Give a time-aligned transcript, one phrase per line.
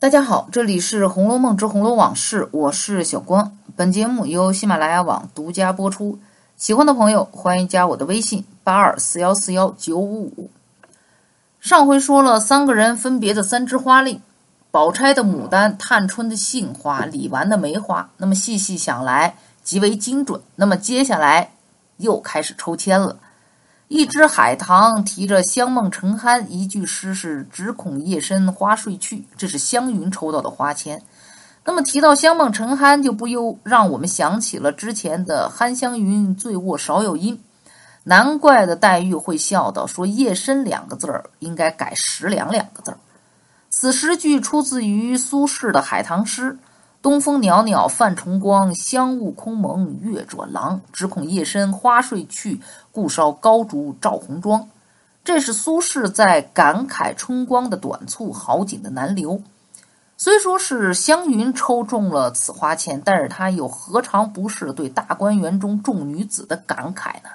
[0.00, 3.58] 大家好，这里是《红楼梦之红楼往事》，我是小光。
[3.74, 6.20] 本节目由喜马拉雅网独家播出。
[6.56, 10.50] 喜欢的朋友欢迎加我的微信：八二四幺四幺九五五。
[11.58, 14.22] 上回说了三个人分别的三枝花令：
[14.70, 18.08] 宝钗的牡丹、探春的杏花、李纨的梅花。
[18.18, 20.40] 那么细细想来，极为精准。
[20.54, 21.50] 那么接下来
[21.96, 23.16] 又开始抽签了。
[23.88, 31.02] 一只海棠提着香梦沉酣，一句诗是只恐夜深花睡去，这是湘云抽到的花签。
[31.64, 37.42] 那么提到香梦沉酣，就不由让我们想起了之前的酣香云，醉卧少有音。
[38.04, 42.98] 难怪的黛玉会笑道：“说夜深两个字儿应该改十两两个字儿。”
[43.70, 46.58] 此诗句出自于苏轼的海棠诗。
[47.08, 50.82] 东风袅袅泛重光，香雾空蒙月转廊。
[50.92, 52.60] 只恐夜深花睡去，
[52.92, 54.68] 故烧高烛照红妆。
[55.24, 59.40] 这是苏轼在感慨春光的短促，好景的难留。
[60.18, 67.30] 虽说是湘云抽中了此花签，但是他又何尝不是对大观园中众女子的感慨呢？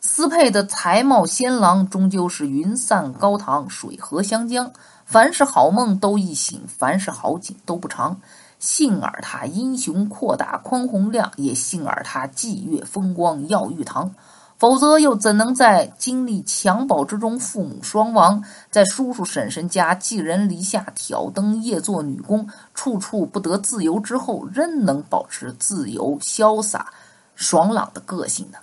[0.00, 4.70] 斯配的才貌仙郎，终究是云散高堂，水和湘江。
[5.04, 8.20] 凡是好梦都易醒，凡是好景都不长。
[8.62, 14.14] 幸而他英雄阔大宽宏量，也幸而他霁月风光耀玉堂。
[14.56, 18.40] 否则又怎能在经历襁褓之中父母双亡，
[18.70, 26.92] 在叔叔婶婶家寄人篱下挑灯夜做女工，处处不得自由之后，仍能保持自由潇洒、
[27.34, 28.58] 爽朗的个性呢？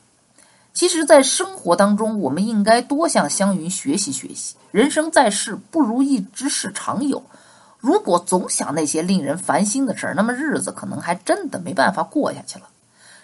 [0.71, 4.55] 其实，在生活当中，我们应该多向湘云学习学习。
[4.71, 7.21] 人生在世，不如意之事常有。
[7.79, 12.65] 如果总想那些令人烦心的事儿，那么日子可能还真的没办法过下去了。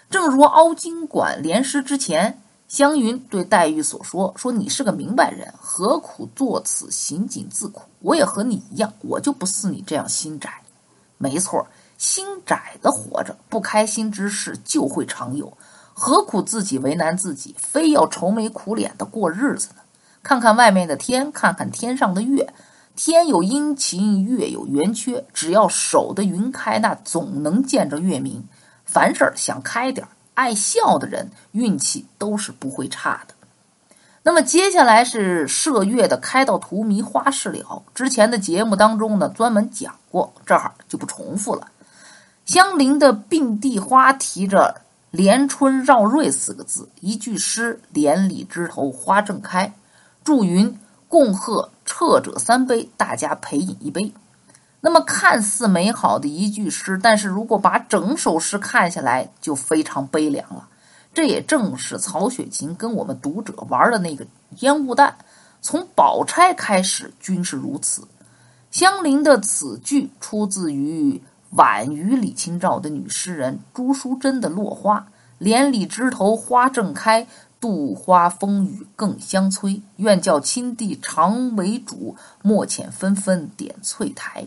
[0.08, 7.82] 正如凹晶馆联诗之前，湘云对黛玉所说：“说你是个明白人，何苦作此行景自苦？
[8.00, 10.62] 我也和你一样，我就不似你这样心窄。
[11.18, 11.66] 没错，
[11.98, 15.52] 心窄的活着，不开心之事就会常有。
[15.92, 19.82] 何苦自己为难自己，非要愁眉苦脸的过日子呢？
[20.22, 22.48] 看看外面的天，看看天上的月。”
[22.96, 28.42] 天有阴晴，月有圆缺，只要守得云开，那总能见着月明。
[28.86, 33.34] 凡事想开点爱笑的人运气都是不会差的。
[34.22, 37.82] 那么接下来是射月的开到荼蘼花事了。
[37.94, 41.68] 之前的节目当中呢，专门讲过，这儿就不重复了。
[42.46, 44.80] 香菱的并蒂花提着
[45.12, 49.74] “连春绕瑞”四个字，一句诗：“连理枝头花正开”，
[50.24, 50.74] 祝云。
[51.08, 54.12] 共贺撤者三杯，大家陪饮一杯。
[54.82, 60.68] 那么看似美好的一句诗，但是如果把整首诗看下来，就非常悲凉了。
[61.14, 64.26] 这也正是曹雪芹跟我们读者玩的那个
[64.58, 65.16] 烟雾弹。
[65.62, 68.06] 从宝钗开始，均是如此。
[68.70, 75.00] 香菱的此句出自于晚于李清照的女诗人朱淑珍的《落花》
[75.38, 77.26] ：“连理枝头花正开。”
[77.60, 84.46] 度花风雨更相催，愿教亲弟常为主，莫遣纷纷点翠台。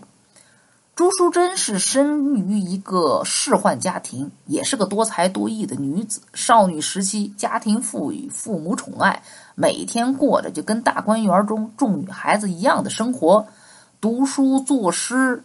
[0.95, 6.19] 朱淑珍是生于一个仕宦家庭，也是个多才多艺的女子。
[6.33, 9.23] 少女时期家庭富裕，父母宠爱，
[9.55, 13.47] 每天过着就跟大观园中众女孩子一样的生活，
[14.01, 15.41] 读书作诗，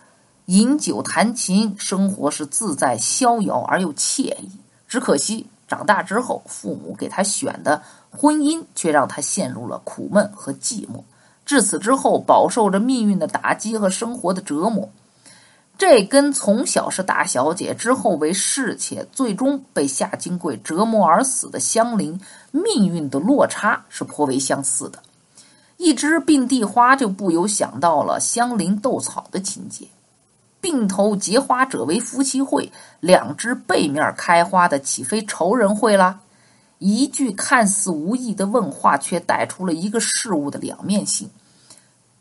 [0.46, 4.50] 饮酒弹琴，生活是自在逍遥而又惬意。
[4.88, 5.46] 只可惜。
[5.66, 11.02] 长大之后，父母给他选的婚姻却让他陷入了苦闷和寂寞。
[11.46, 14.88] 至此之后，饱受着命运的打击和生活的折磨。
[15.76, 22.20] 这跟从小是大小姐，之后为侍妾，最终被夏金贵折磨而死的香菱
[22.52, 25.00] 命运的落差是颇为相似的。
[25.76, 29.88] 一枝并蒂花，就不由想到了香菱斗草的情节。
[30.64, 36.20] 并头结花者为夫妻会，两只背面开花的岂非仇人会啦？
[36.78, 41.28] 一句看似无意的问话，却带出了一个事物的两面性。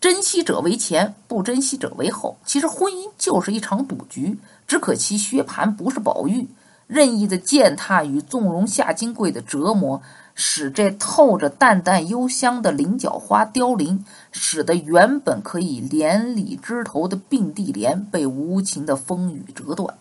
[0.02, 2.38] 珍惜者为前，不珍惜者为后。
[2.46, 4.38] 其实婚姻就是一场赌局，
[4.68, 6.46] 只可惜薛蟠不是宝玉，
[6.94, 10.02] 任意的践踏与纵容夏金桂的折磨。
[10.36, 19.96] 使这透着淡淡幽香的菱角花凋零，使得原本可以连理枝头的并蒂莲被无情的风雨折断。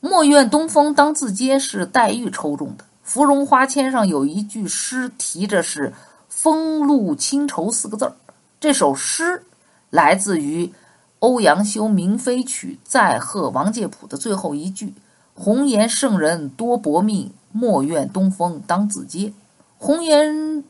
[0.00, 5.94] 莫怨东风当自嗟是黛玉抽中的，芙蓉花签上有一句诗，提着是
[6.28, 8.12] “风露清愁”四个字儿。
[8.60, 9.44] 这首诗
[9.88, 10.74] 来自于
[11.20, 14.92] 欧阳修《明妃曲》载贺王介甫的最后一句
[15.36, 19.32] ：“红颜圣人多薄命。”莫怨东风当自嗟。
[19.78, 20.62] 红颜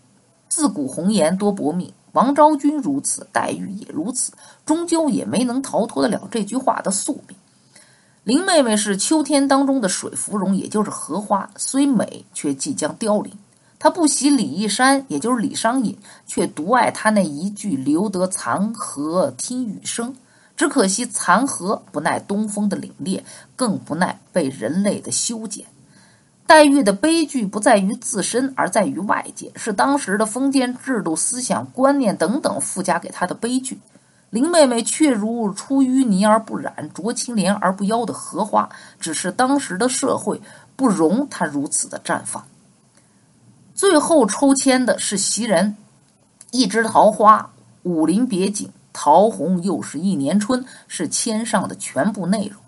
[0.49, 4.33] 自古红颜多薄命，王昭君如此，黛玉也如此，
[4.65, 7.37] 终究也没能逃脱得了这句话的宿命。
[8.23, 13.33] 林妹妹是秋天当中的水芙蓉，也就是荷花，虽美却即将凋零。
[13.81, 20.15] 她不喜李义山，也就是李商隐，却独爱他那一句“留得残荷听雨声”。
[20.57, 23.23] 只可惜残荷不耐东风的凛冽，
[23.55, 25.67] 更不耐被人类的修剪。
[26.47, 33.81] 黛玉的悲剧不在于自身，而在于外界，是当时的封建制度、思想观念等等附加给她的悲剧。
[34.31, 38.69] 林妹妹却如出淤泥而不染、濯清涟而不妖的荷花，
[38.99, 40.41] 只是当时的社会
[40.75, 42.45] 不容她如此的绽放。
[43.75, 45.77] 最后抽签的是袭人，
[46.51, 47.51] 一枝桃花，
[47.83, 52.63] 武林别景，桃红又是一年春，是签上的全部内容。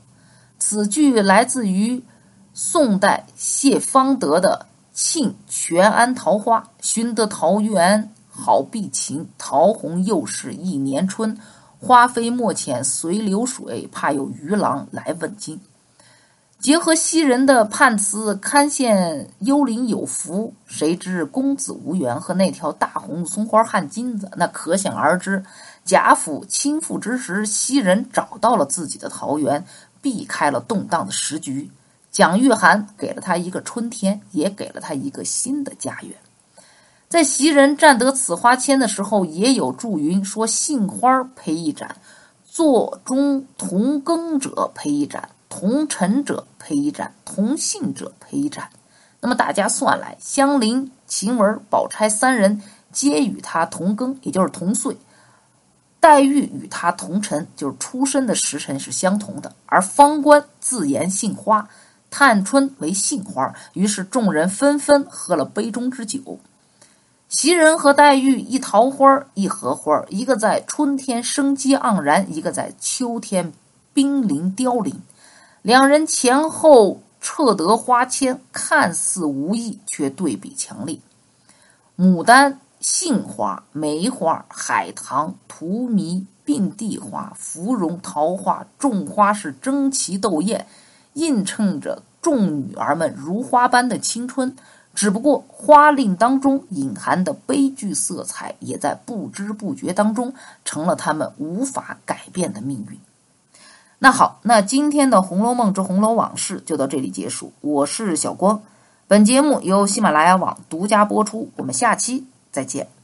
[0.58, 2.04] 此句来自于
[2.52, 11.38] 宋代谢方德的《庆全安桃花》，寻得桃源好避秦，桃红又是一年春，
[11.80, 15.58] 花飞莫遣随流水，怕有渔郎来问津。
[16.58, 25.44] 结合昔人的判词“堪羡幽灵有福，谁知公子无缘”和那条大红松花汗金子，那可想而知，
[25.88, 29.64] 贾府倾覆之时，袭人找到了自己的桃园，
[30.02, 31.70] 避开了动荡的时局。
[32.10, 36.12] 蒋玉菡给了他一个春天，也给了他一个新的家园。
[37.08, 41.96] 在袭人占得此花签的时候，也有祝云说：“杏花配一盏，
[42.44, 48.68] 座中同耕者配一盏。”同尘者配一盏，同姓者配一盏。
[49.20, 52.62] 那么大家算来，香菱、晴雯、宝钗三人
[52.92, 54.92] 皆与他同庚，也就是同岁；
[56.00, 59.52] 黛玉与他同辰，就是出生的时辰是相同的。
[59.66, 61.68] 而方官自言姓花，
[62.10, 66.38] 探春为杏花，于是众人纷纷喝了杯中之酒。
[67.28, 73.52] 袭人和黛玉一桃花一荷花，一个在春天生机盎然，一个在秋天
[73.92, 75.02] 濒临凋零。
[75.60, 80.98] 两人前后撤得花签，看似无意，却对比强烈。
[81.98, 90.66] 牡丹、杏花、梅花、海棠、荼蘼、并蒂花、芙蓉、桃花，众花是争奇斗艳，
[91.14, 94.56] 映衬着众女儿们如花般的青春。
[94.94, 100.34] 只不过花令当中隐含的悲剧色彩，也在不知不觉当中
[100.64, 102.98] 成了他们无法改变的命运。
[104.00, 107.52] 那好，那今天的《红楼梦之红楼往事》就到这里结束。
[107.60, 108.62] 我是小光，
[109.06, 111.50] 本节目由喜马拉雅网独家播出。
[111.56, 112.97] 我们下期再见。